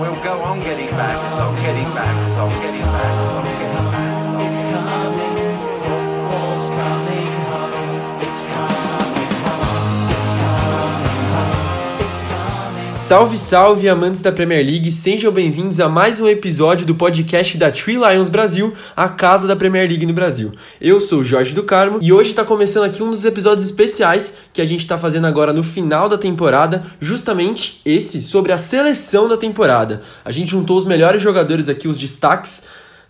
[0.00, 3.44] We'll go on getting back, it's on getting back, it's on getting back, it's on
[3.44, 4.42] getting back.
[4.42, 5.43] It's coming,
[13.04, 17.70] Salve, salve, amantes da Premier League, sejam bem-vindos a mais um episódio do podcast da
[17.70, 20.52] Tree Lions Brasil, a casa da Premier League no Brasil.
[20.80, 24.32] Eu sou o Jorge do Carmo e hoje está começando aqui um dos episódios especiais
[24.54, 29.28] que a gente está fazendo agora no final da temporada, justamente esse sobre a seleção
[29.28, 30.00] da temporada.
[30.24, 32.62] A gente juntou os melhores jogadores aqui, os destaques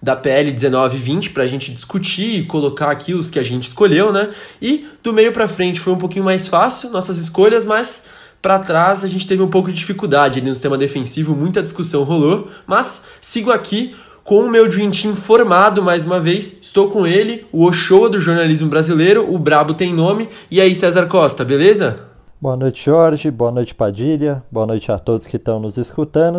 [0.02, 4.12] da PL 1920 para a gente discutir e colocar aqui os que a gente escolheu,
[4.12, 4.30] né?
[4.60, 8.02] E do meio para frente foi um pouquinho mais fácil nossas escolhas, mas
[8.44, 12.04] para trás a gente teve um pouco de dificuldade ali no sistema defensivo, muita discussão
[12.04, 16.60] rolou, mas sigo aqui com o meu Dream Team formado mais uma vez.
[16.60, 20.28] Estou com ele, o Ochoa do jornalismo brasileiro, o Brabo tem nome.
[20.50, 22.00] E aí, César Costa, beleza?
[22.38, 23.30] Boa noite, Jorge.
[23.30, 24.42] Boa noite, Padilha.
[24.52, 26.38] Boa noite a todos que estão nos escutando.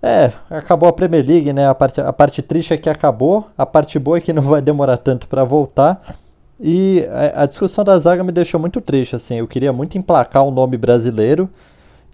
[0.00, 1.68] É, acabou a Premier League, né?
[1.68, 4.62] A parte, a parte triste é que acabou, a parte boa é que não vai
[4.62, 6.16] demorar tanto para voltar.
[6.60, 9.38] E a, a, discussão da zaga me deixou muito triste, assim.
[9.38, 11.48] Eu queria muito emplacar um nome brasileiro.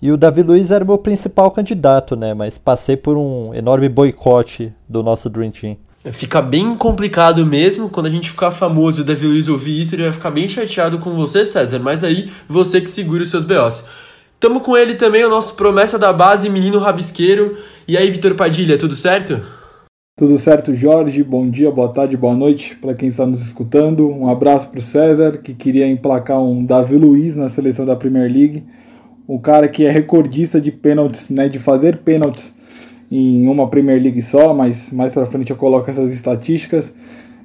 [0.00, 2.34] E o Davi Luiz era o meu principal candidato, né?
[2.34, 5.76] Mas passei por um enorme boicote do nosso Dream Team.
[6.10, 7.88] Fica bem complicado mesmo.
[7.88, 10.48] Quando a gente ficar famoso e o Davi Luiz ouvir isso, ele vai ficar bem
[10.48, 11.78] chateado com você, César.
[11.78, 13.84] Mas aí, você que segura os seus BOs.
[14.40, 17.56] Tamo com ele também, o nosso promessa da base, menino rabisqueiro.
[17.86, 19.40] E aí, Vitor Padilha, tudo certo?
[20.23, 21.20] Tudo certo, Jorge?
[21.25, 24.09] Bom dia, boa tarde, boa noite para quem está nos escutando.
[24.09, 28.33] Um abraço para o César, que queria emplacar um Davi Luiz na seleção da Premier
[28.33, 28.65] League.
[29.27, 32.55] O cara que é recordista de pênaltis, né, de fazer pênaltis
[33.11, 36.95] em uma Premier League só, mas mais para frente eu coloco essas estatísticas.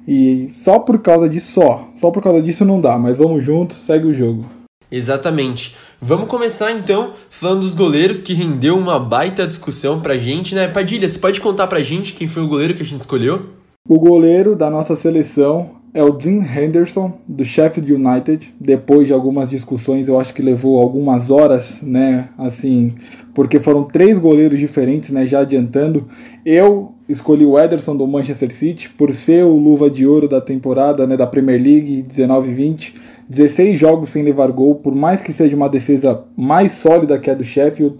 [0.06, 3.76] E só por causa disso, só, só por causa disso não dá, mas vamos juntos,
[3.76, 4.44] segue o jogo.
[4.88, 5.74] Exatamente.
[6.00, 10.68] Vamos começar então falando dos goleiros que rendeu uma baita discussão pra gente, né?
[10.68, 13.46] Padilha, você pode contar pra gente quem foi o goleiro que a gente escolheu?
[13.86, 18.54] O goleiro da nossa seleção é o Dean Henderson, do Sheffield United.
[18.60, 22.28] Depois de algumas discussões, eu acho que levou algumas horas, né?
[22.38, 22.94] Assim,
[23.34, 25.26] porque foram três goleiros diferentes, né?
[25.26, 26.06] Já adiantando.
[26.46, 31.08] Eu escolhi o Ederson do Manchester City por ser o luva de ouro da temporada,
[31.08, 31.16] né?
[31.16, 32.92] Da Premier League 19-20
[33.28, 37.34] 16 jogos sem levar gol, por mais que seja uma defesa mais sólida que a
[37.34, 37.96] do Sheffield,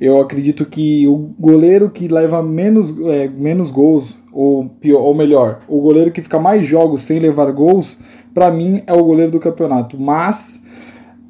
[0.00, 5.60] eu acredito que o goleiro que leva menos, é, menos gols, ou, pior, ou melhor,
[5.66, 7.98] o goleiro que fica mais jogos sem levar gols,
[8.32, 9.98] para mim é o goleiro do campeonato.
[9.98, 10.60] Mas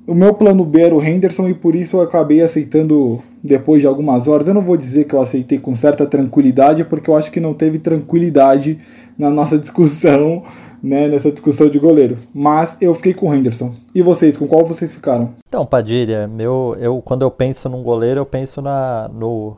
[0.06, 3.87] o meu plano B era o Henderson e por isso eu acabei aceitando depois de
[3.87, 4.47] algumas horas.
[4.47, 7.54] Eu não vou dizer que eu aceitei com certa tranquilidade, porque eu acho que não
[7.54, 8.78] teve tranquilidade
[9.16, 10.42] na nossa discussão
[10.82, 12.18] né, nessa discussão de goleiro.
[12.34, 13.74] Mas eu fiquei com o Henderson.
[13.94, 15.34] E vocês, com qual vocês ficaram?
[15.48, 19.56] Então, Padilha, meu, eu, quando eu penso num goleiro, eu penso na, no,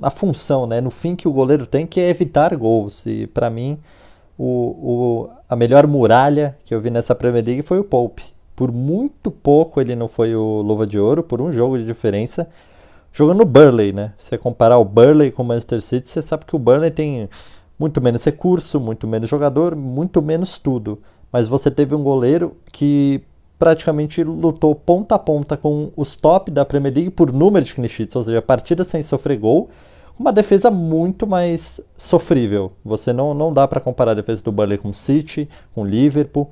[0.00, 3.06] na função, né, no fim que o goleiro tem, que é evitar gols.
[3.06, 3.78] E para mim,
[4.38, 8.24] o, o, a melhor muralha que eu vi nessa Premier League foi o Pope.
[8.54, 12.48] Por muito pouco ele não foi o Luva de Ouro, por um jogo de diferença.
[13.12, 14.12] Jogando no Burley, né?
[14.18, 17.28] Se você comparar o Burley com o Manchester City, você sabe que o Burley tem
[17.82, 21.00] muito menos recurso, muito menos jogador, muito menos tudo.
[21.32, 23.20] Mas você teve um goleiro que
[23.58, 27.88] praticamente lutou ponta a ponta com os top da Premier League por número de clean
[28.14, 29.68] ou seja, partida sem sofrer gol,
[30.16, 32.70] uma defesa muito mais sofrível.
[32.84, 35.84] Você não, não dá para comparar a defesa do Burnley com o City, com o
[35.84, 36.50] Liverpool.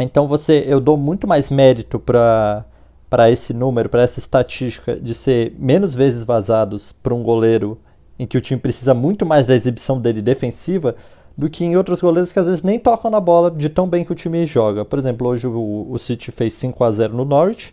[0.00, 2.64] Então você, eu dou muito mais mérito para
[3.10, 7.78] para esse número, para essa estatística de ser menos vezes vazados para um goleiro
[8.18, 10.96] em que o time precisa muito mais da exibição dele defensiva
[11.38, 14.04] do que em outros goleiros que às vezes nem tocam na bola de tão bem
[14.04, 14.84] que o time joga.
[14.84, 17.72] Por exemplo, hoje o, o City fez 5 a 0 no Norwich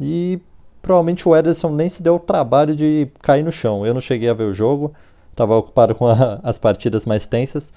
[0.00, 0.40] e
[0.80, 3.86] provavelmente o Ederson nem se deu o trabalho de cair no chão.
[3.86, 4.94] Eu não cheguei a ver o jogo,
[5.30, 7.70] estava ocupado com a, as partidas mais tensas,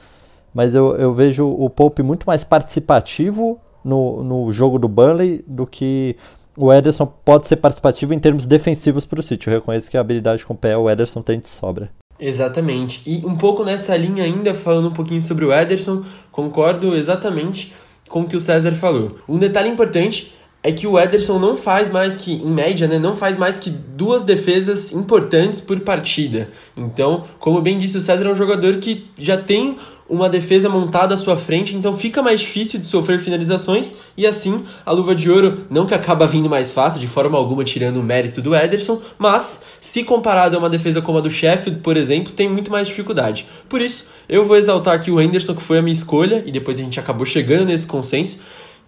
[0.53, 5.67] mas eu, eu, vejo o Pope muito mais participativo no, no jogo do Burnley do
[5.67, 6.15] que
[6.55, 9.49] o Ederson pode ser participativo em termos defensivos para o City.
[9.49, 11.89] Eu reconheço que a habilidade com o pé o Ederson tem de sobra.
[12.19, 13.01] Exatamente.
[13.05, 17.73] E um pouco nessa linha ainda, falando um pouquinho sobre o Ederson, concordo exatamente
[18.07, 19.17] com o que o César falou.
[19.27, 20.33] Um detalhe importante
[20.63, 23.69] é que o Ederson não faz mais que, em média, né, não faz mais que
[23.69, 26.49] duas defesas importantes por partida.
[26.75, 31.15] Então, como bem disse o César, é um jogador que já tem uma defesa montada
[31.15, 35.29] à sua frente, então fica mais difícil de sofrer finalizações e assim a luva de
[35.29, 39.01] ouro não que acaba vindo mais fácil, de forma alguma tirando o mérito do Ederson,
[39.17, 42.87] mas se comparado a uma defesa como a do Sheffield, por exemplo, tem muito mais
[42.87, 43.47] dificuldade.
[43.67, 46.79] Por isso, eu vou exaltar aqui o Henderson, que foi a minha escolha, e depois
[46.79, 48.39] a gente acabou chegando nesse consenso,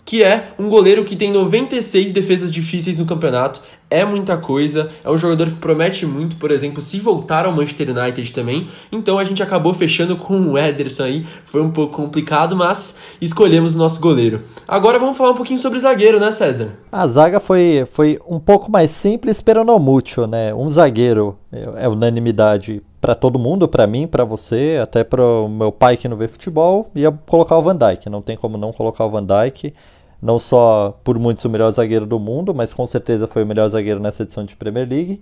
[0.08, 5.10] que é um goleiro que tem 96 defesas difíceis no campeonato, é muita coisa, é
[5.10, 8.68] um jogador que promete muito, por exemplo, se voltar ao Manchester United também.
[8.92, 13.76] Então a gente acabou fechando com o Ederson aí, foi um pouco complicado, mas escolhemos
[13.76, 14.44] o nosso goleiro.
[14.68, 16.78] Agora vamos falar um pouquinho sobre zagueiro, né, César?
[16.92, 20.54] A zaga foi, foi um pouco mais simples, pero não mútil, né?
[20.54, 25.48] Um zagueiro é, é unanimidade para todo mundo, para mim, para você, até para o
[25.48, 28.10] meu pai que não vê futebol, ia colocar o Van Dijk.
[28.10, 29.74] Não tem como não colocar o Van Dijk
[30.22, 33.68] não só por muitos o melhor zagueiro do mundo, mas com certeza foi o melhor
[33.70, 35.22] zagueiro nessa edição de Premier League.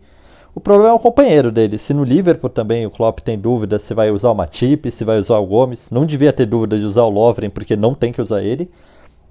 [0.53, 1.77] O problema é o companheiro dele.
[1.77, 5.19] Se no Liverpool também o Klopp tem dúvida se vai usar o Matip, se vai
[5.19, 8.21] usar o Gomes, não devia ter dúvida de usar o Lovren, porque não tem que
[8.21, 8.71] usar ele.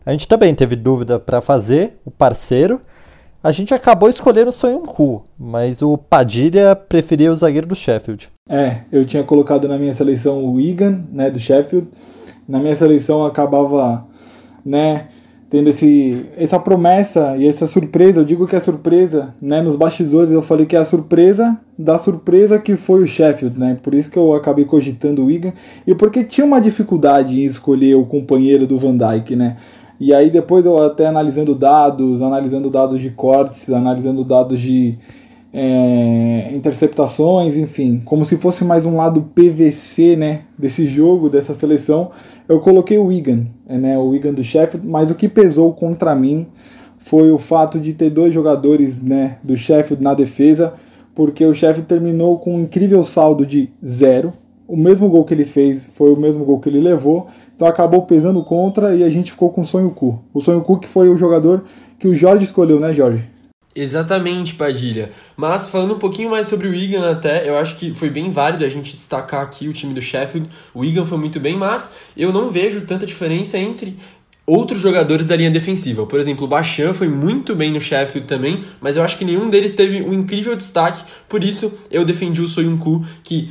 [0.05, 2.79] A gente também teve dúvida para fazer, o parceiro.
[3.43, 8.29] A gente acabou escolhendo o Sonhuncu, mas o Padilha preferia o zagueiro do Sheffield.
[8.47, 11.89] É, eu tinha colocado na minha seleção o Egan, né, do Sheffield.
[12.47, 14.07] Na minha seleção acabava,
[14.65, 15.09] né,
[15.55, 18.21] tendo esse, essa promessa e essa surpresa.
[18.21, 19.63] Eu digo que é surpresa, né?
[19.63, 23.79] Nos bastidores eu falei que é a surpresa da surpresa que foi o Sheffield, né?
[23.81, 25.53] Por isso que eu acabei cogitando o Wigan
[25.87, 29.57] e porque tinha uma dificuldade em escolher o companheiro do Van Dijk, né?
[30.01, 34.99] E aí depois eu até analisando dados, analisando dados de cortes, analisando dados de
[35.57, 42.11] é, interceptações, enfim, como se fosse mais um lado PVC, né, desse jogo, dessa seleção,
[42.49, 46.15] eu coloquei o Wigan, é, né, o Wigan do Sheffield, mas o que pesou contra
[46.15, 46.47] mim
[46.99, 50.75] foi o fato de ter dois jogadores, né, do Sheffield na defesa,
[51.15, 54.33] porque o Sheffield terminou com um incrível saldo de zero,
[54.67, 58.03] o mesmo gol que ele fez foi o mesmo gol que ele levou, então acabou
[58.03, 60.19] pesando contra e a gente ficou com o Sonho Cu.
[60.33, 61.65] O Sonho Cu que foi o jogador
[61.99, 63.34] que o Jorge escolheu, né, Jorge?
[63.77, 65.11] Exatamente, Padilha.
[65.37, 68.65] Mas falando um pouquinho mais sobre o Wigan até, eu acho que foi bem válido
[68.65, 70.49] a gente destacar aqui o time do Sheffield.
[70.73, 73.97] O Wigan foi muito bem, mas eu não vejo tanta diferença entre
[74.47, 76.07] outros jogadores da linha defensiva.
[76.07, 79.49] Por exemplo, o Bachan foi muito bem no Sheffield também, mas eu acho que nenhum
[79.49, 83.51] deles teve um incrível destaque, por isso eu defendi o Soyuncu, que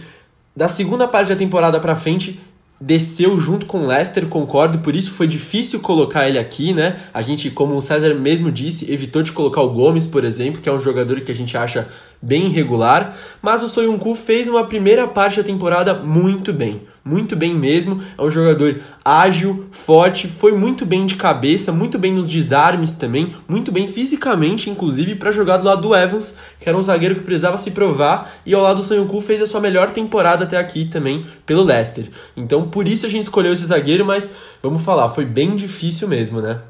[0.56, 2.40] da segunda parte da temporada para frente
[2.86, 7.00] desceu junto com Leicester, concordo, por isso foi difícil colocar ele aqui, né?
[7.14, 10.68] A gente, como o César mesmo disse, evitou de colocar o Gomes, por exemplo, que
[10.68, 11.88] é um jogador que a gente acha
[12.22, 17.54] bem irregular, mas o Soyuncu fez uma primeira parte da temporada muito bem, muito bem
[17.54, 18.02] mesmo.
[18.18, 23.34] É um jogador ágil, forte, foi muito bem de cabeça, muito bem nos desarmes também,
[23.48, 27.22] muito bem fisicamente, inclusive, para jogar do lado do Evans, que era um zagueiro que
[27.22, 30.86] precisava se provar, e ao lado do Soyuncu fez a sua melhor temporada até aqui
[30.86, 32.10] também pelo Leicester.
[32.38, 36.42] Então, por isso a gente escolheu esse zagueiro, mas vamos falar, foi bem difícil mesmo,
[36.42, 36.62] né?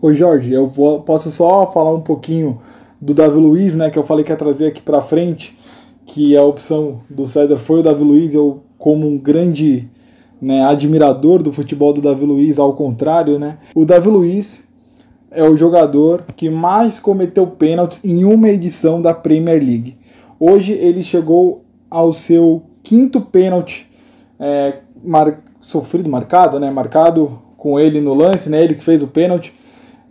[0.00, 0.68] Ô Jorge, eu
[1.06, 2.60] posso só falar um pouquinho
[3.00, 5.56] do Davi Luiz, né, que eu falei que ia trazer aqui para frente,
[6.04, 9.88] que a opção do César foi o Davi Luiz, eu como um grande
[10.40, 14.62] né, admirador do futebol do Davi Luiz, ao contrário, né, o Davi Luiz
[15.30, 19.96] é o jogador que mais cometeu pênaltis em uma edição da Premier League.
[20.38, 23.88] Hoje ele chegou ao seu quinto pênalti
[24.38, 29.06] é, mar, sofrido, marcado, né, marcado com ele no lance, né, ele que fez o
[29.06, 29.52] pênalti.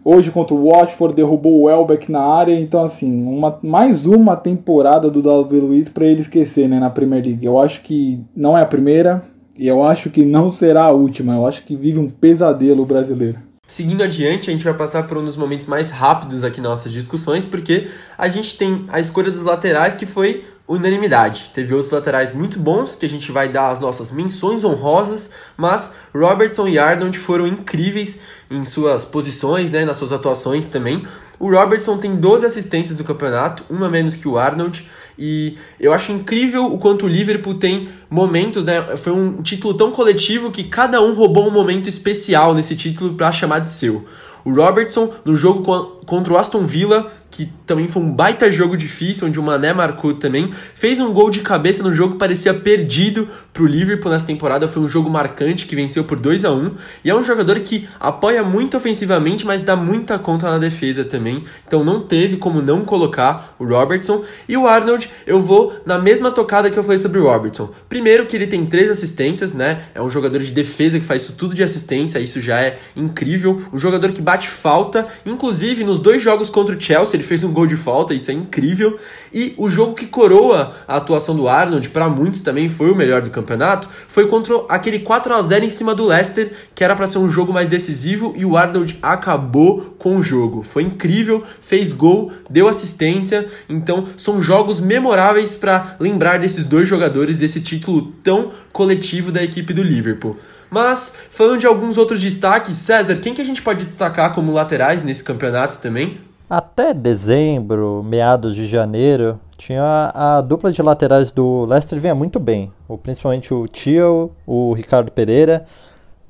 [0.07, 5.10] Hoje contra o Watford derrubou o Welbeck na área, então assim, uma, mais uma temporada
[5.10, 7.44] do Davi Luiz para ele esquecer, né, na Premier League.
[7.44, 9.24] Eu acho que não é a primeira
[9.57, 11.34] e eu acho que não será a última.
[11.34, 13.40] Eu acho que vive um pesadelo brasileiro.
[13.66, 16.92] Seguindo adiante, a gente vai passar por um dos momentos mais rápidos aqui nas nossas
[16.92, 21.51] discussões, porque a gente tem a escolha dos laterais que foi unanimidade.
[21.53, 25.91] Teve outros laterais muito bons que a gente vai dar as nossas menções honrosas, mas
[26.13, 28.19] Robertson e Arnold foram incríveis
[28.50, 31.05] em suas posições, né, nas suas atuações também.
[31.39, 36.12] O Robertson tem 12 assistências do campeonato, uma menos que o Arnold, e eu acho
[36.12, 38.81] incrível o quanto o Liverpool tem momentos, né?
[38.98, 43.31] Foi um título tão coletivo que cada um roubou um momento especial nesse título para
[43.31, 44.05] chamar de seu.
[44.43, 49.28] O Robertson, no jogo contra o Aston Villa, que também foi um baita jogo difícil,
[49.28, 50.54] onde o Mané marcou também.
[50.74, 54.70] Fez um gol de cabeça no jogo que parecia perdido pro Liverpool nessa temporada.
[54.70, 56.72] Foi um jogo marcante que venceu por 2 a 1
[57.04, 61.44] E é um jogador que apoia muito ofensivamente, mas dá muita conta na defesa também.
[61.68, 64.24] Então não teve como não colocar o Robertson.
[64.48, 67.70] E o Arnold, eu vou na mesma tocada que eu falei sobre o Robertson.
[67.90, 69.82] Primeiro que ele tem três assistências, né?
[69.94, 73.62] É um jogador de defesa que faz isso tudo de assistência, isso já é incrível.
[73.74, 77.54] Um jogador que bate falta, inclusive nos dois jogos contra o Chelsea, ele fez um
[77.54, 79.00] gol de falta, isso é incrível.
[79.34, 83.22] E o jogo que coroa a atuação do Arnold, para muitos também foi o melhor
[83.22, 87.08] do campeonato, foi contra aquele 4 a 0 em cima do Leicester, que era para
[87.08, 90.64] ser um jogo mais decisivo e o Arnold acabou com o jogo.
[90.64, 97.38] Foi incrível, fez gol, deu assistência, então são jogos memoráveis para lembrar desses dois jogadores
[97.38, 100.36] desse título tão coletivo da equipe do Liverpool.
[100.75, 105.01] Mas, falando de alguns outros destaques, César, quem que a gente pode destacar como laterais
[105.01, 106.17] nesse campeonato também?
[106.50, 112.74] até dezembro, meados de janeiro, tinha a, dupla de laterais do Leicester vinha muito bem,
[112.89, 115.65] o, principalmente o Tio, o Ricardo Pereira.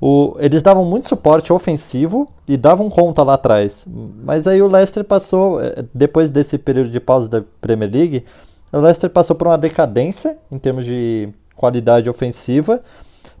[0.00, 3.84] O, eles davam muito suporte ofensivo e davam conta lá atrás.
[4.24, 8.24] Mas aí o Leicester passou, eh, depois desse período de pausa da Premier League,
[8.72, 12.80] o Leicester passou por uma decadência em termos de qualidade ofensiva.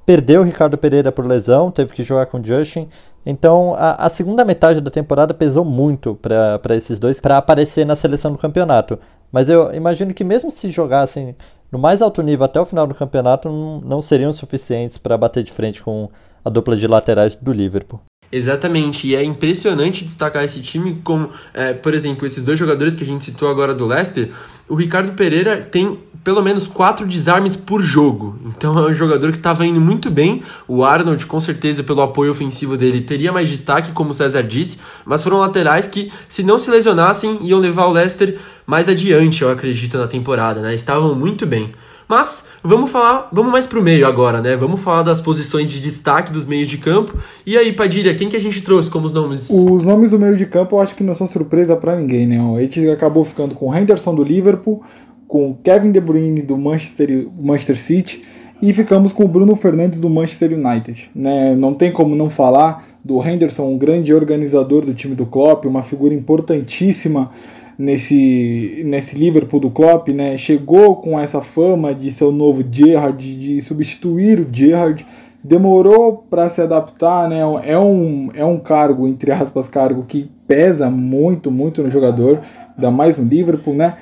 [0.06, 2.88] Perdeu o Ricardo Pereira por lesão, teve que jogar com o Justin.
[3.26, 7.96] Então a, a segunda metade da temporada pesou muito para esses dois para aparecer na
[7.96, 8.98] seleção do campeonato.
[9.32, 11.34] Mas eu imagino que mesmo se jogassem
[11.72, 15.42] no mais alto nível até o final do campeonato, não, não seriam suficientes para bater
[15.42, 16.08] de frente com
[16.44, 18.00] a dupla de laterais do Liverpool.
[18.30, 23.04] Exatamente, e é impressionante destacar esse time como, é, por exemplo, esses dois jogadores que
[23.04, 24.30] a gente citou agora do Leicester,
[24.68, 29.38] o Ricardo Pereira tem pelo menos quatro desarmes por jogo, então é um jogador que
[29.38, 33.92] estava indo muito bem, o Arnold com certeza pelo apoio ofensivo dele teria mais destaque,
[33.92, 37.92] como o César disse, mas foram laterais que se não se lesionassem iam levar o
[37.92, 40.74] Leicester mais adiante, eu acredito, na temporada, né?
[40.74, 41.70] estavam muito bem.
[42.08, 44.56] Mas vamos falar, vamos mais pro meio agora, né?
[44.56, 47.12] Vamos falar das posições de destaque dos meios de campo.
[47.44, 49.50] E aí, Padilha, quem que a gente trouxe como os nomes?
[49.50, 52.38] Os nomes do meio de campo eu acho que não são surpresa para ninguém, né?
[52.38, 54.84] A gente acabou ficando com o Henderson do Liverpool,
[55.26, 58.22] com Kevin De Bruyne do Manchester, Manchester City
[58.60, 61.54] e ficamos com o Bruno Fernandes do Manchester United, né?
[61.54, 65.82] Não tem como não falar do Henderson, um grande organizador do time do Klopp, uma
[65.82, 67.30] figura importantíssima
[67.78, 70.36] nesse, nesse Liverpool do Klopp, né?
[70.38, 75.06] Chegou com essa fama de ser o novo Gerrard, de substituir o Gerrard,
[75.44, 77.40] demorou para se adaptar, né?
[77.64, 82.40] É um, é um cargo, entre aspas, cargo que pesa muito, muito no jogador,
[82.74, 83.96] ainda mais no Liverpool, né?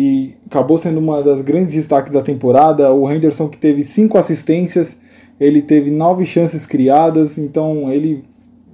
[0.00, 2.92] E acabou sendo uma das grandes destaques da temporada.
[2.92, 4.96] O Henderson que teve cinco assistências,
[5.40, 8.22] ele teve nove chances criadas, então ele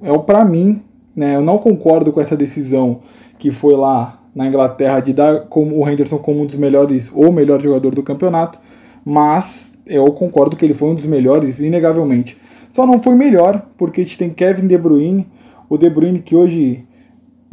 [0.03, 0.83] é para mim,
[1.17, 1.37] né?
[1.37, 3.01] Eu não concordo com essa decisão
[3.39, 7.33] que foi lá na Inglaterra de dar como o Henderson como um dos melhores ou
[7.33, 8.61] melhor jogador do campeonato,
[9.03, 12.37] mas eu concordo que ele foi um dos melhores, inegavelmente.
[12.69, 15.27] Só não foi melhor, porque a gente tem Kevin De Bruyne,
[15.71, 16.85] o De Bruyne que hoje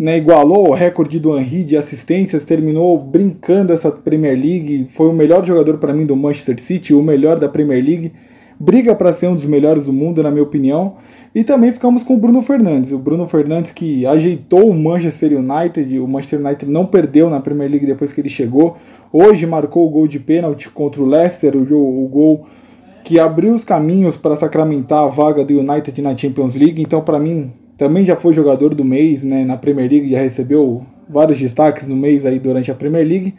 [0.02, 5.14] né, igualou o recorde do Henry de assistências, terminou brincando essa Premier League, foi o
[5.14, 8.12] melhor jogador para mim do Manchester City, o melhor da Premier League,
[8.60, 10.96] briga para ser um dos melhores do mundo, na minha opinião.
[11.36, 12.92] E também ficamos com o Bruno Fernandes.
[12.92, 16.00] O Bruno Fernandes que ajeitou o Manchester United.
[16.00, 18.78] O Manchester United não perdeu na Premier League depois que ele chegou.
[19.14, 22.48] Hoje marcou o gol de pênalti contra o Leicester, o, o gol
[23.04, 26.82] que abriu os caminhos para sacramentar a vaga do United na Champions League.
[26.82, 30.86] Então, para mim, também já foi jogador do mês né, na Premier League, já recebeu
[31.10, 33.34] vários destaques no mês aí durante a Premier League.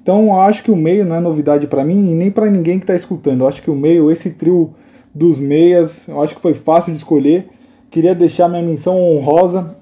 [0.00, 2.84] Então, acho que o meio não é novidade para mim e nem para ninguém que
[2.84, 3.44] está escutando.
[3.44, 4.72] Acho que o meio, esse trio
[5.12, 6.06] dos meias.
[6.06, 7.48] Eu acho que foi fácil de escolher.
[7.90, 9.74] Queria deixar minha menção honrosa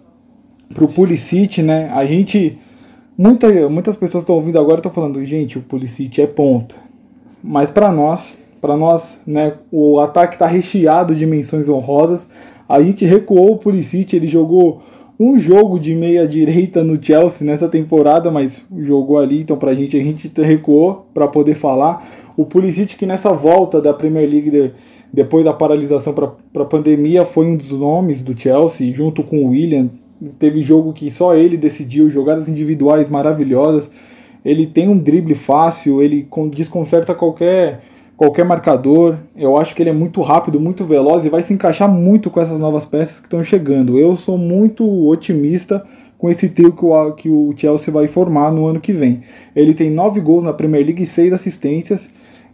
[0.72, 1.90] pro Pulisic, né?
[1.92, 2.58] A gente
[3.18, 6.74] muita, muitas pessoas estão ouvindo agora estão falando, gente, o Pulisic é ponta.
[7.44, 12.26] Mas para nós, para nós, né, o ataque está recheado de menções honrosas.
[12.68, 14.82] A gente recuou o Pulisic, ele jogou
[15.18, 19.96] um jogo de meia direita no Chelsea nessa temporada, mas jogou ali, então pra gente
[19.96, 22.06] a gente recuou para poder falar.
[22.36, 24.72] O Pulisic que nessa volta da Premier League
[25.12, 29.48] depois da paralisação para a pandemia, foi um dos nomes do Chelsea, junto com o
[29.48, 29.88] William.
[30.38, 33.90] Teve jogo que só ele decidiu, jogadas individuais maravilhosas.
[34.44, 37.80] Ele tem um drible fácil, ele desconcerta qualquer,
[38.16, 39.16] qualquer marcador.
[39.36, 42.40] Eu acho que ele é muito rápido, muito veloz e vai se encaixar muito com
[42.40, 43.98] essas novas peças que estão chegando.
[43.98, 45.84] Eu sou muito otimista
[46.18, 49.22] com esse trio que o, que o Chelsea vai formar no ano que vem.
[49.54, 52.08] Ele tem nove gols na Premier League e seis assistências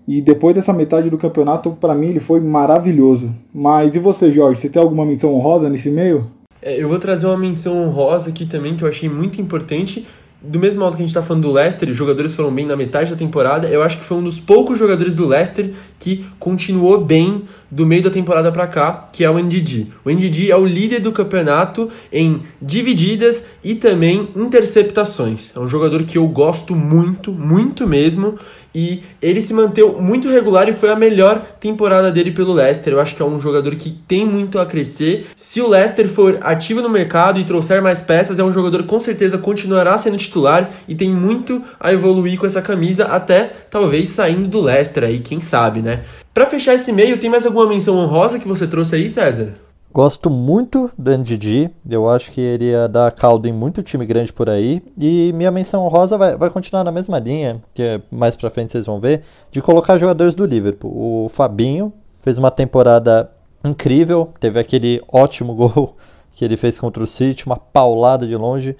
[0.07, 3.31] e depois dessa metade do campeonato, para mim, ele foi maravilhoso.
[3.54, 4.61] Mas e você, Jorge?
[4.61, 6.26] Você tem alguma menção honrosa nesse meio?
[6.61, 10.07] É, eu vou trazer uma menção honrosa aqui também que eu achei muito importante.
[10.44, 12.75] Do mesmo modo que a gente está falando do Leicester, os jogadores foram bem na
[12.75, 15.70] metade da temporada, eu acho que foi um dos poucos jogadores do Leicester
[16.00, 19.87] que continuou bem do meio da temporada para cá, que é o NDD.
[20.04, 25.52] O NDD é o líder do campeonato em divididas e também interceptações.
[25.54, 28.37] É um jogador que eu gosto muito, muito mesmo,
[28.75, 32.93] e ele se manteve muito regular e foi a melhor temporada dele pelo Leicester.
[32.93, 35.26] Eu acho que é um jogador que tem muito a crescer.
[35.37, 38.88] Se o Leicester for ativo no mercado e trouxer mais peças, é um jogador que
[38.88, 44.09] com certeza continuará sendo titular e tem muito a evoluir com essa camisa, até talvez
[44.09, 46.02] saindo do Leicester aí, quem sabe, né?
[46.33, 49.55] Para fechar esse meio, tem mais alguma menção honrosa que você trouxe aí, César?
[49.92, 54.32] Gosto muito do NDD, eu acho que ele ia dar caldo em muito time grande
[54.32, 54.82] por aí.
[54.96, 58.87] E minha menção rosa vai, vai continuar na mesma linha, que mais pra frente vocês
[58.87, 61.25] vão ver, de colocar jogadores do Liverpool.
[61.25, 63.30] O Fabinho fez uma temporada
[63.62, 65.94] incrível, teve aquele ótimo gol
[66.32, 68.75] que ele fez contra o City, uma paulada de longe.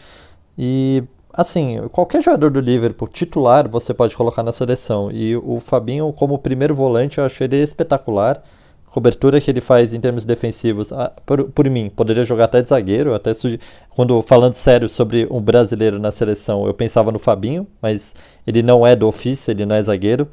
[0.57, 5.11] E assim, qualquer jogador do Liverpool titular você pode colocar na seleção.
[5.11, 8.43] E o Fabinho, como primeiro volante, eu achei ele espetacular.
[8.93, 12.69] Cobertura que ele faz em termos defensivos, ah, por, por mim, poderia jogar até de
[12.69, 13.15] zagueiro.
[13.15, 13.33] Até
[13.89, 18.15] quando falando sério sobre um brasileiro na seleção, eu pensava no Fabinho, mas
[18.47, 20.29] ele não é do ofício, ele não é zagueiro.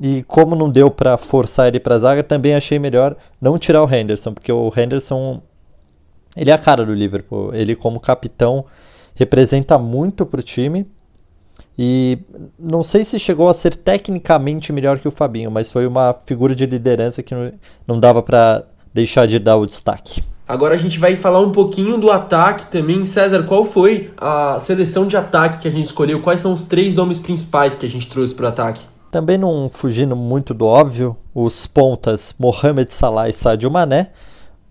[0.00, 3.94] E como não deu para forçar ele para zaga, também achei melhor não tirar o
[3.94, 5.42] Henderson, porque o Henderson
[6.34, 7.54] ele é a cara do Liverpool.
[7.54, 8.64] Ele como capitão
[9.14, 10.86] representa muito para o time.
[11.78, 12.18] E
[12.58, 16.54] não sei se chegou a ser tecnicamente melhor que o Fabinho, mas foi uma figura
[16.54, 17.34] de liderança que
[17.86, 20.22] não dava para deixar de dar o destaque.
[20.46, 23.04] Agora a gente vai falar um pouquinho do ataque também.
[23.04, 26.20] César, qual foi a seleção de ataque que a gente escolheu?
[26.20, 28.82] Quais são os três nomes principais que a gente trouxe para o ataque?
[29.10, 34.10] Também não fugindo muito do óbvio, os pontas Mohamed Salah e Sadio Mané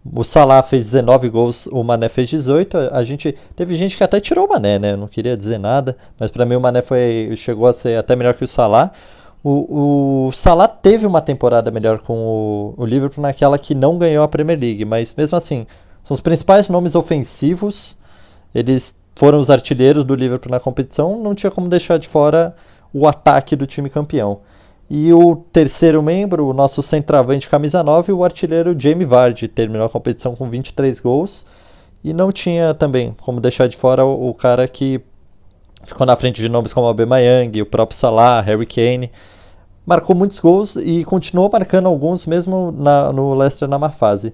[0.03, 2.77] o Salah fez 19 gols, o Mané fez 18.
[2.91, 4.93] A gente teve gente que até tirou o Mané, né?
[4.93, 8.15] Eu não queria dizer nada, mas para mim o Mané foi chegou a ser até
[8.15, 8.91] melhor que o Salah.
[9.43, 14.23] O, o Salah teve uma temporada melhor com o, o Liverpool naquela que não ganhou
[14.23, 15.65] a Premier League, mas mesmo assim,
[16.03, 17.95] são os principais nomes ofensivos.
[18.53, 22.55] Eles foram os artilheiros do Liverpool na competição, não tinha como deixar de fora
[22.93, 24.41] o ataque do time campeão.
[24.93, 29.89] E o terceiro membro, o nosso centroavante camisa 9, o artilheiro Jamie Vardy, terminou a
[29.89, 31.45] competição com 23 gols.
[32.03, 34.99] E não tinha também como deixar de fora o, cara que
[35.85, 39.09] ficou na frente de nomes como Aubameyang, o próprio Salah, Harry Kane.
[39.85, 44.33] Marcou muitos gols e continuou marcando alguns mesmo na, no Leicester na má fase.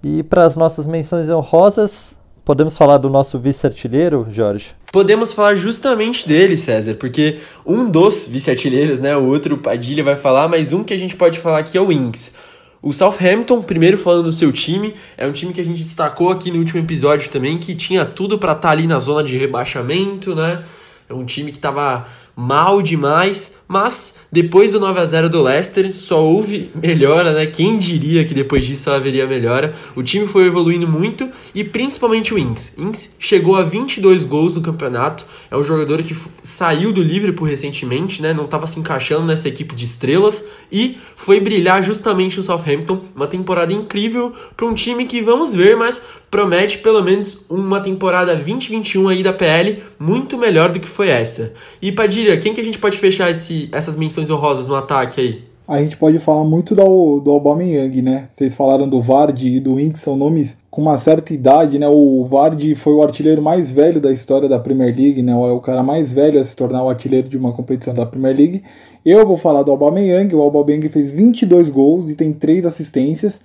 [0.00, 4.74] E para as nossas menções honrosas, Podemos falar do nosso vice-artilheiro, Jorge?
[4.90, 10.48] Podemos falar justamente dele, César, porque um dos vice-artilheiros, né, o outro Padilha vai falar,
[10.48, 12.34] mas um que a gente pode falar aqui é o Inks.
[12.82, 16.50] O Southampton, primeiro falando do seu time, é um time que a gente destacou aqui
[16.50, 20.34] no último episódio também, que tinha tudo para estar tá ali na zona de rebaixamento,
[20.34, 20.64] né?
[21.08, 25.94] É um time que estava mal demais, mas depois do 9 a 0 do Leicester
[25.94, 27.44] só houve melhora, né?
[27.44, 29.74] Quem diria que depois disso haveria melhora?
[29.94, 32.78] O time foi evoluindo muito e principalmente o Inks.
[32.78, 35.26] Inks chegou a 22 gols no campeonato.
[35.50, 38.32] É um jogador que saiu do Liverpool recentemente, né?
[38.32, 40.42] Não estava se encaixando nessa equipe de estrelas
[40.72, 43.02] e foi brilhar justamente no Southampton.
[43.14, 46.00] Uma temporada incrível para um time que vamos ver, mas
[46.32, 51.52] promete pelo menos uma temporada 2021 aí da PL muito melhor do que foi essa.
[51.80, 55.52] E Padilha, quem que a gente pode fechar esse, essas menções honrosas no ataque aí?
[55.66, 58.28] A gente pode falar muito do, do Aubameyang, né?
[58.30, 61.88] Vocês falaram do Vardy e do Inks, são nomes com uma certa idade, né?
[61.88, 65.32] O Vardy foi o artilheiro mais velho da história da Premier League, né?
[65.32, 68.36] É o cara mais velho a se tornar o artilheiro de uma competição da Premier
[68.36, 68.62] League.
[69.06, 70.34] Eu vou falar do Aubameyang.
[70.34, 73.40] O Aubameyang fez 22 gols e tem 3 assistências.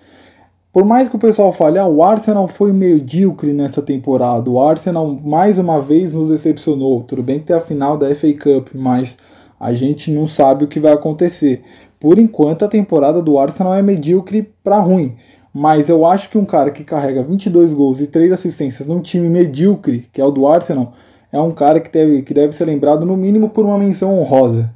[0.74, 5.18] Por mais que o pessoal fale, ah, o Arsenal foi medíocre nessa temporada, o Arsenal
[5.24, 7.04] mais uma vez nos decepcionou.
[7.04, 9.18] Tudo bem que tem a final da FA Cup, mas
[9.60, 11.64] a gente não sabe o que vai acontecer.
[12.00, 15.16] Por enquanto, a temporada do Arsenal é medíocre para ruim.
[15.54, 19.28] Mas eu acho que um cara que carrega 22 gols e 3 assistências num time
[19.28, 20.94] medíocre, que é o do Arsenal,
[21.32, 24.72] é um cara que deve, que deve ser lembrado no mínimo por uma menção honrosa.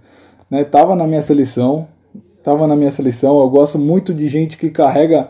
[0.49, 0.63] Né?
[0.63, 1.87] Tava na minha seleção,
[2.43, 3.39] tava na minha seleção.
[3.39, 5.29] Eu gosto muito de gente que carrega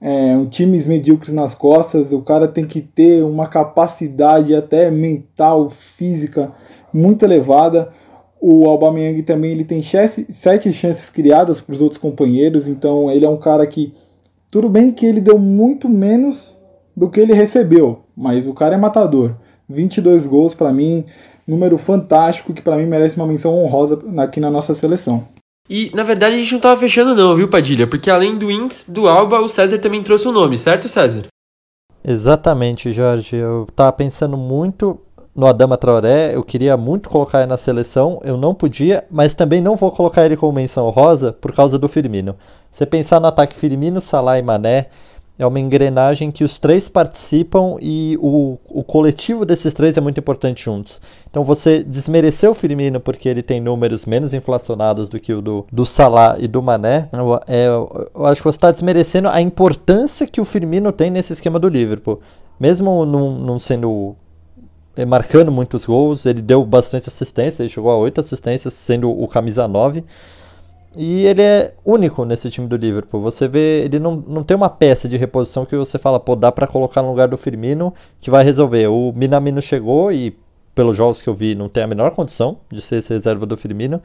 [0.00, 5.68] é, um times medíocres nas costas, o cara tem que ter uma capacidade até mental,
[5.70, 6.52] física
[6.92, 7.92] muito elevada.
[8.40, 13.28] O Aubameyang também ele tem sete chances criadas para os outros companheiros, então ele é
[13.28, 13.92] um cara que
[14.50, 16.56] tudo bem que ele deu muito menos
[16.96, 19.34] do que ele recebeu, mas o cara é matador.
[19.68, 21.04] 22 gols para mim,
[21.46, 25.26] número fantástico que para mim merece uma menção honrosa aqui na nossa seleção.
[25.68, 27.86] E, na verdade, a gente não tava fechando não, viu, Padilha?
[27.86, 31.26] Porque além do Inks, do Alba, o César também trouxe o um nome, certo, César?
[32.02, 33.36] Exatamente, Jorge.
[33.36, 34.98] Eu tava pensando muito
[35.38, 39.60] no Adama Traoré, eu queria muito colocar ele na seleção, eu não podia, mas também
[39.60, 42.34] não vou colocar ele como menção rosa por causa do Firmino.
[42.72, 44.86] Você pensar no ataque Firmino, Salah e Mané,
[45.38, 50.18] é uma engrenagem que os três participam e o, o coletivo desses três é muito
[50.18, 51.00] importante juntos.
[51.30, 55.64] Então você desmereceu o Firmino porque ele tem números menos inflacionados do que o do,
[55.70, 57.08] do Salah e do Mané.
[57.12, 61.32] Eu, é, eu acho que você está desmerecendo a importância que o Firmino tem nesse
[61.32, 62.18] esquema do Liverpool.
[62.58, 64.16] Mesmo não, sendo
[65.04, 69.68] marcando muitos gols, ele deu bastante assistência, ele chegou a oito assistências, sendo o camisa
[69.68, 70.04] 9.
[70.96, 73.20] E ele é único nesse time do Liverpool.
[73.20, 76.50] Você vê, ele não, não tem uma peça de reposição que você fala, pô, dá
[76.50, 78.88] para colocar no lugar do Firmino que vai resolver.
[78.88, 80.36] O Minamino chegou e,
[80.74, 83.56] pelos jogos que eu vi, não tem a menor condição de ser esse reserva do
[83.56, 84.02] Firmino.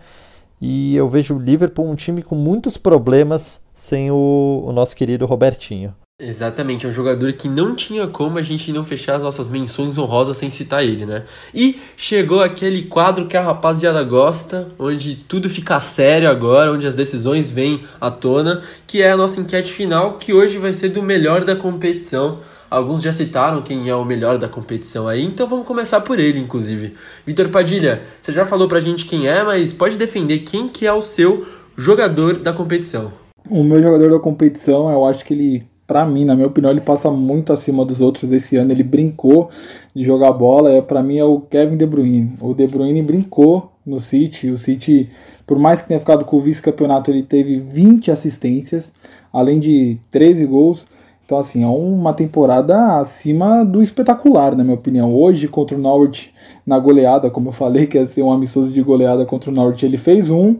[0.61, 5.25] E eu vejo o Liverpool um time com muitos problemas sem o, o nosso querido
[5.25, 5.95] Robertinho.
[6.25, 9.97] Exatamente, é um jogador que não tinha como a gente não fechar as nossas menções
[9.97, 11.25] honrosas sem citar ele, né?
[11.53, 16.95] E chegou aquele quadro que a rapaziada gosta, onde tudo fica sério agora, onde as
[16.95, 21.03] decisões vêm à tona, que é a nossa enquete final, que hoje vai ser do
[21.03, 22.39] melhor da competição.
[22.71, 26.39] Alguns já citaram quem é o melhor da competição aí, então vamos começar por ele,
[26.39, 26.95] inclusive.
[27.25, 30.93] Vitor Padilha, você já falou pra gente quem é, mas pode defender quem que é
[30.93, 33.11] o seu jogador da competição.
[33.49, 36.81] O meu jogador da competição, eu acho que ele para mim, na minha opinião, ele
[36.81, 38.71] passa muito acima dos outros esse ano.
[38.71, 39.49] Ele brincou
[39.93, 40.71] de jogar bola.
[40.71, 42.33] É, para mim é o Kevin De Bruyne.
[42.41, 44.49] O De Bruyne brincou no City.
[44.49, 45.09] O City,
[45.45, 48.91] por mais que tenha ficado com o vice-campeonato, ele teve 20 assistências,
[49.31, 50.87] além de 13 gols.
[51.25, 55.13] Então, assim, é uma temporada acima do espetacular, na minha opinião.
[55.13, 56.33] Hoje, contra o Norwich,
[56.65, 59.85] na goleada, como eu falei, que ia ser um amistoso de goleada contra o Norwich,
[59.85, 60.57] ele fez um.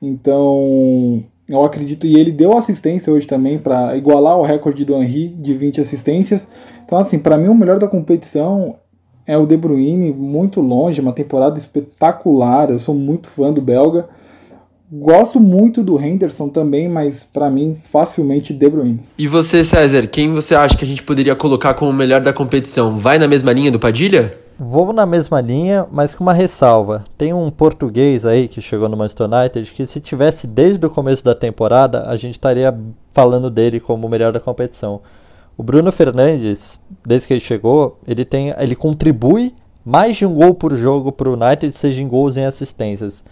[0.00, 5.28] Então, eu acredito, e ele deu assistência hoje também para igualar o recorde do Henry
[5.28, 6.46] de 20 assistências.
[6.84, 8.76] Então, assim, para mim o melhor da competição
[9.26, 12.70] é o De Bruyne, muito longe, uma temporada espetacular.
[12.70, 14.08] Eu sou muito fã do belga.
[14.92, 19.00] Gosto muito do Henderson também, mas para mim facilmente De Bruyne.
[19.16, 22.32] E você, César, quem você acha que a gente poderia colocar como o melhor da
[22.32, 22.96] competição?
[22.96, 24.36] Vai na mesma linha do Padilha?
[24.62, 27.06] Vou na mesma linha, mas com uma ressalva.
[27.16, 31.24] Tem um português aí que chegou no Manchester United que se tivesse desde o começo
[31.24, 32.78] da temporada, a gente estaria
[33.10, 35.00] falando dele como o melhor da competição.
[35.56, 40.52] O Bruno Fernandes, desde que ele chegou, ele tem, ele contribui mais de um gol
[40.52, 43.24] por jogo para o United, seja em gols e em assistências.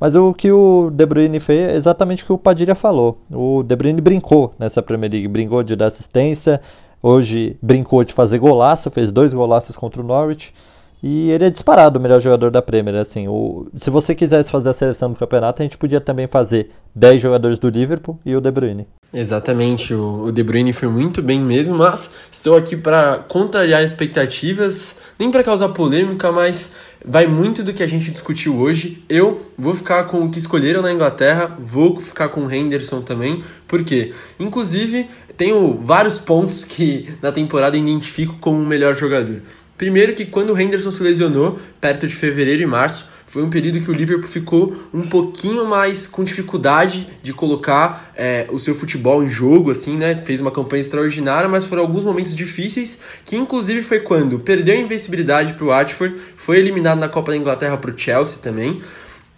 [0.00, 3.18] Mas o que o De Bruyne fez é exatamente o que o Padilha falou.
[3.30, 6.60] O De Bruyne brincou nessa Premier League, brincou de dar assistência,
[7.00, 10.52] hoje brincou de fazer golaço, fez dois golaços contra o Norwich.
[11.02, 12.96] E ele é disparado o melhor jogador da Premier.
[12.96, 16.70] Assim, o, se você quisesse fazer a seleção do campeonato, a gente podia também fazer
[16.94, 18.86] 10 jogadores do Liverpool e o De Bruyne.
[19.12, 24.96] Exatamente, o, o De Bruyne foi muito bem mesmo, mas estou aqui para contrariar expectativas,
[25.18, 26.72] nem para causar polêmica, mas
[27.04, 29.04] vai muito do que a gente discutiu hoje.
[29.08, 33.42] Eu vou ficar com o que escolheram na Inglaterra, vou ficar com o Henderson também,
[33.66, 39.42] porque, inclusive, tenho vários pontos que na temporada identifico como o melhor jogador.
[39.76, 43.80] Primeiro que quando o Henderson se lesionou, perto de fevereiro e março, foi um período
[43.80, 49.24] que o Liverpool ficou um pouquinho mais com dificuldade de colocar é, o seu futebol
[49.24, 50.14] em jogo, assim, né?
[50.16, 54.78] Fez uma campanha extraordinária, mas foram alguns momentos difíceis, que inclusive foi quando perdeu a
[54.78, 58.82] invencibilidade para o Watford, foi eliminado na Copa da Inglaterra para o Chelsea também.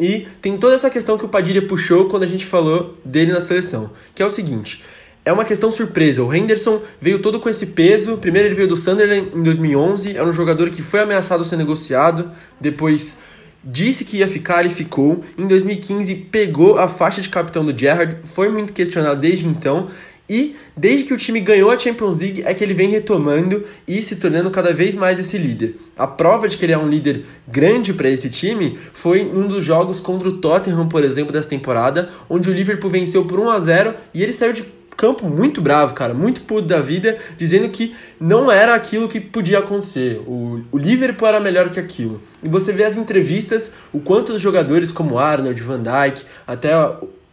[0.00, 3.40] E tem toda essa questão que o Padilha puxou quando a gente falou dele na
[3.40, 4.82] seleção, que é o seguinte:
[5.24, 6.22] é uma questão surpresa.
[6.22, 8.18] O Henderson veio todo com esse peso.
[8.18, 12.30] Primeiro ele veio do Sunderland em 2011, era um jogador que foi ameaçado ser negociado,
[12.60, 13.18] depois
[13.62, 15.22] disse que ia ficar e ficou.
[15.38, 19.88] Em 2015 pegou a faixa de capitão do Gerrard, foi muito questionado desde então.
[20.28, 24.00] E desde que o time ganhou a Champions League é que ele vem retomando e
[24.00, 25.76] se tornando cada vez mais esse líder.
[25.98, 29.62] A prova de que ele é um líder grande para esse time foi um dos
[29.62, 33.60] jogos contra o Tottenham, por exemplo, dessa temporada, onde o Liverpool venceu por 1 a
[33.60, 34.62] 0 e ele saiu de
[34.96, 39.58] campo muito bravo, cara, muito puto da vida, dizendo que não era aquilo que podia
[39.58, 40.22] acontecer.
[40.26, 42.20] O, o Liverpool era melhor que aquilo.
[42.42, 46.74] E você vê as entrevistas, o quanto os jogadores como Arnold, Van Dijk, até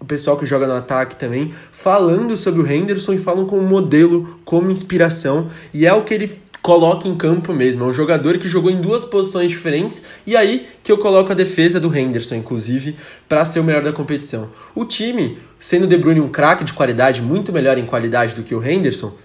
[0.01, 4.39] o pessoal que joga no ataque também, falando sobre o Henderson e falam como modelo,
[4.43, 7.83] como inspiração, e é o que ele coloca em campo mesmo.
[7.83, 11.35] É um jogador que jogou em duas posições diferentes e aí que eu coloco a
[11.35, 12.95] defesa do Henderson, inclusive,
[13.27, 14.49] para ser o melhor da competição.
[14.75, 18.43] O time, sendo o De Bruyne um craque de qualidade, muito melhor em qualidade do
[18.43, 19.15] que o Henderson, o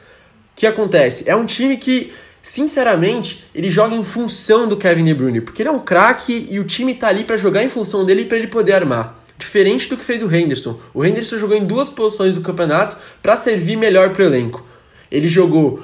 [0.57, 1.29] que acontece?
[1.29, 5.69] É um time que, sinceramente, ele joga em função do Kevin De Bruyne, porque ele
[5.69, 8.47] é um craque e o time tá ali para jogar em função dele para ele
[8.47, 9.23] poder armar.
[9.37, 10.81] Diferente do que fez o Henderson.
[10.95, 14.65] O Henderson jogou em duas posições do campeonato para servir melhor para o elenco.
[15.11, 15.83] Ele jogou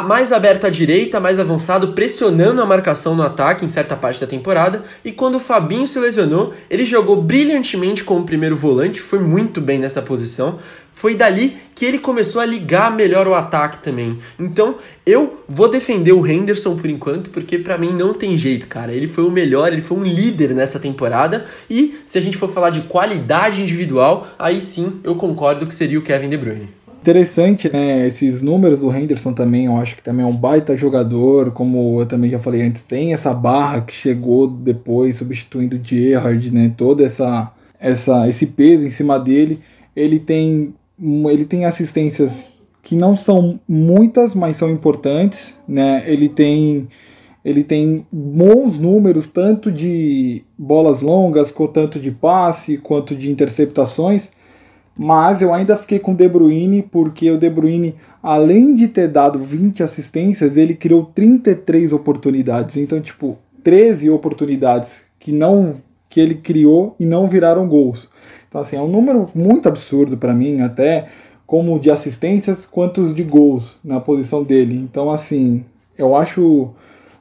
[0.00, 4.26] mais aberto à direita, mais avançado, pressionando a marcação no ataque em certa parte da
[4.26, 4.84] temporada.
[5.04, 9.80] E quando o Fabinho se lesionou, ele jogou brilhantemente como primeiro volante, foi muito bem
[9.80, 10.58] nessa posição.
[10.92, 14.18] Foi dali que ele começou a ligar melhor o ataque também.
[14.38, 14.76] Então,
[15.06, 18.92] eu vou defender o Henderson por enquanto, porque para mim não tem jeito, cara.
[18.92, 21.46] Ele foi o melhor, ele foi um líder nessa temporada.
[21.68, 25.98] E se a gente for falar de qualidade individual, aí sim eu concordo que seria
[25.98, 26.79] o Kevin De Bruyne.
[27.00, 28.06] Interessante, né?
[28.06, 32.04] Esses números do Henderson também, eu acho que também é um baita jogador, como eu
[32.04, 36.74] também já falei antes, tem essa barra que chegou depois substituindo o Gerrard, né?
[36.76, 39.60] Toda essa, essa esse peso em cima dele.
[39.96, 40.74] Ele tem
[41.30, 42.50] ele tem assistências
[42.82, 46.04] que não são muitas, mas são importantes, né?
[46.06, 46.86] Ele tem
[47.42, 54.30] ele tem bons números tanto de bolas longas, quanto de passe, quanto de interceptações
[55.02, 59.08] Mas eu ainda fiquei com o De Bruyne, porque o De Bruyne, além de ter
[59.08, 62.76] dado 20 assistências, ele criou 33 oportunidades.
[62.76, 68.10] Então, tipo, 13 oportunidades que não que ele criou e não viraram gols.
[68.46, 71.06] Então, assim, é um número muito absurdo para mim, até
[71.46, 74.76] como de assistências, quanto de gols na posição dele.
[74.76, 75.64] Então, assim,
[75.96, 76.74] eu acho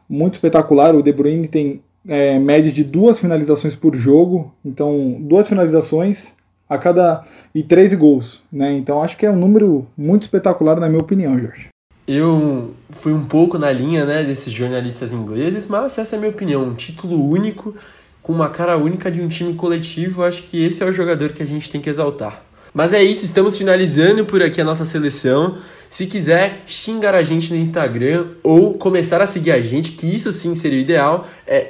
[0.09, 0.93] muito espetacular.
[0.95, 6.37] O De Bruyne tem é, média de duas finalizações por jogo, então duas finalizações
[6.69, 8.71] a cada e 13 gols, né?
[8.77, 11.69] Então acho que é um número muito espetacular na minha opinião, Jorge.
[12.07, 16.31] Eu fui um pouco na linha, né, desses jornalistas ingleses, mas essa é a minha
[16.31, 17.75] opinião, um título único
[18.21, 21.43] com uma cara única de um time coletivo, acho que esse é o jogador que
[21.43, 22.43] a gente tem que exaltar.
[22.73, 25.57] Mas é isso, estamos finalizando por aqui a nossa seleção.
[25.89, 30.31] Se quiser xingar a gente no Instagram ou começar a seguir a gente, que isso
[30.31, 31.65] sim seria o ideal, é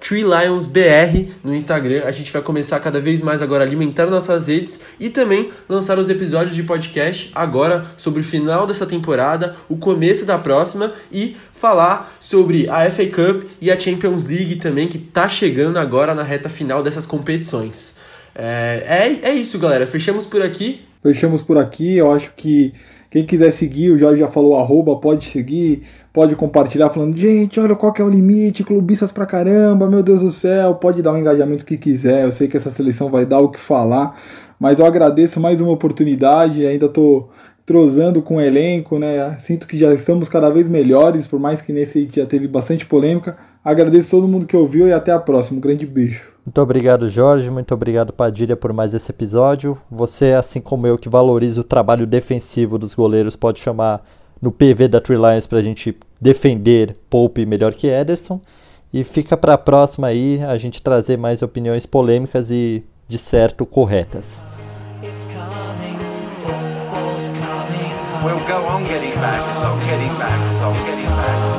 [0.00, 2.02] TreeLionsBR no Instagram.
[2.04, 5.96] A gente vai começar cada vez mais agora a alimentar nossas redes e também lançar
[5.96, 11.36] os episódios de podcast agora sobre o final dessa temporada, o começo da próxima e
[11.52, 16.24] falar sobre a FA Cup e a Champions League também, que está chegando agora na
[16.24, 17.99] reta final dessas competições.
[18.34, 19.86] É, é, é isso, galera.
[19.86, 20.82] Fechamos por aqui.
[21.02, 21.96] Fechamos por aqui.
[21.96, 22.72] Eu acho que
[23.10, 27.74] quem quiser seguir, o Jorge já falou arroba, pode seguir, pode compartilhar falando, gente, olha
[27.74, 31.14] qual que é o limite, clubistas pra caramba, meu Deus do céu, pode dar o
[31.14, 34.16] um engajamento que quiser, eu sei que essa seleção vai dar o que falar,
[34.60, 37.28] mas eu agradeço mais uma oportunidade, ainda tô
[37.66, 39.36] trozando com o elenco, né?
[39.38, 43.36] Sinto que já estamos cada vez melhores, por mais que nesse já teve bastante polêmica.
[43.64, 45.58] Agradeço todo mundo que ouviu e até a próxima.
[45.58, 46.30] Um grande beijo.
[46.44, 47.50] Muito obrigado, Jorge.
[47.50, 49.76] Muito obrigado, Padilha, por mais esse episódio.
[49.90, 54.02] Você, assim como eu, que valoriza o trabalho defensivo dos goleiros, pode chamar
[54.40, 58.40] no PV da Tree Lions para a gente defender Pope melhor que Ederson.
[58.92, 63.66] E fica para a próxima aí a gente trazer mais opiniões polêmicas e, de certo,
[63.66, 64.44] corretas.
[68.22, 71.49] We'll go on getting back, it's on getting back, it's on getting back,